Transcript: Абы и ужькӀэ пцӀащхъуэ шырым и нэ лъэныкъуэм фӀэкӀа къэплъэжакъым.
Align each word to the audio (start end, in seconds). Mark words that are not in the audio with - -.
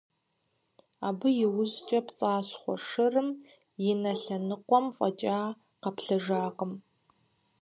Абы 1.07 1.29
и 1.45 1.47
ужькӀэ 1.59 1.99
пцӀащхъуэ 2.05 2.75
шырым 2.87 3.29
и 3.89 3.93
нэ 4.01 4.13
лъэныкъуэм 4.21 4.85
фӀэкӀа 4.95 5.39
къэплъэжакъым. 5.81 6.73